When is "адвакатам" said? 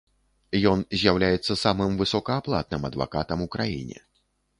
2.89-3.45